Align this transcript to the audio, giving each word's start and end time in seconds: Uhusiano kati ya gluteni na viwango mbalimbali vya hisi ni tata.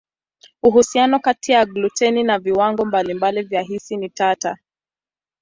Uhusiano 0.63 1.19
kati 1.19 1.51
ya 1.51 1.65
gluteni 1.65 2.23
na 2.23 2.39
viwango 2.39 2.85
mbalimbali 2.85 3.41
vya 3.43 3.61
hisi 3.61 3.97
ni 3.97 4.09
tata. 4.09 4.57